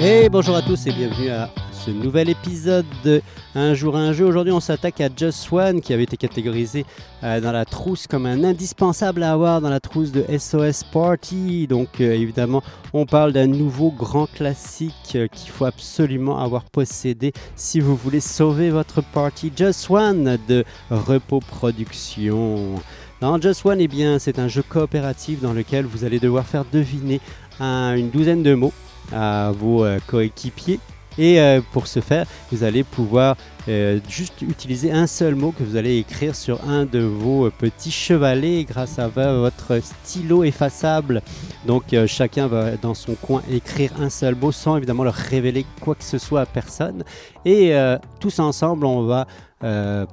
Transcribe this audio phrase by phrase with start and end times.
[0.00, 3.20] Et bonjour à tous et bienvenue à ce nouvel épisode de
[3.56, 4.26] Un jour un jeu.
[4.26, 6.86] Aujourd'hui, on s'attaque à Just One qui avait été catégorisé
[7.24, 11.66] euh, dans la trousse comme un indispensable à avoir dans la trousse de SOS Party.
[11.66, 17.32] Donc, euh, évidemment, on parle d'un nouveau grand classique euh, qu'il faut absolument avoir possédé
[17.56, 19.50] si vous voulez sauver votre party.
[19.56, 22.76] Just One de Repos Production.
[23.20, 26.64] Dans Just One, eh bien, c'est un jeu coopératif dans lequel vous allez devoir faire
[26.72, 27.20] deviner
[27.60, 28.72] une douzaine de mots
[29.12, 30.80] à vos euh, coéquipiers.
[31.20, 33.36] Et euh, pour ce faire, vous allez pouvoir
[33.68, 37.90] euh, juste utiliser un seul mot que vous allez écrire sur un de vos petits
[37.90, 41.22] chevalets grâce à votre stylo effaçable.
[41.66, 45.96] Donc chacun va dans son coin écrire un seul mot sans évidemment leur révéler quoi
[45.96, 47.02] que ce soit à personne.
[47.44, 47.74] Et
[48.20, 49.26] tous ensemble, on va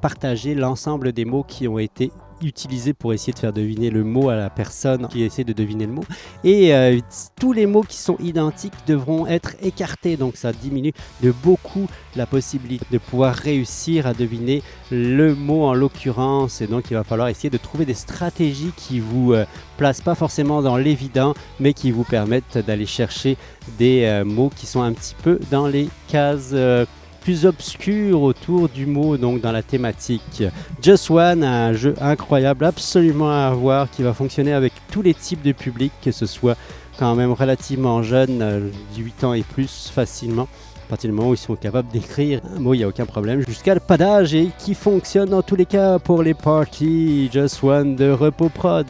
[0.01, 4.29] partager l'ensemble des mots qui ont été utilisé pour essayer de faire deviner le mot
[4.29, 6.03] à la personne qui essaie de deviner le mot.
[6.43, 6.99] Et euh,
[7.39, 12.25] tous les mots qui sont identiques devront être écartés, donc ça diminue de beaucoup la
[12.25, 14.61] possibilité de pouvoir réussir à deviner
[14.91, 16.61] le mot en l'occurrence.
[16.61, 19.45] Et donc il va falloir essayer de trouver des stratégies qui vous euh,
[19.77, 23.37] placent pas forcément dans l'évident, mais qui vous permettent d'aller chercher
[23.77, 26.53] des euh, mots qui sont un petit peu dans les cases
[27.25, 30.43] plus obscur autour du mot, donc dans la thématique.
[30.79, 35.41] Just One, un jeu incroyable, absolument à avoir, qui va fonctionner avec tous les types
[35.41, 36.55] de publics, que ce soit
[36.99, 40.47] quand même relativement jeune, 8 ans et plus facilement.
[40.85, 43.07] À partir du moment où ils sont capables d'écrire un mot, il n'y a aucun
[43.07, 43.41] problème.
[43.47, 47.95] Jusqu'à le padage et qui fonctionne dans tous les cas pour les parties Just One
[47.95, 48.85] de Repos Prod.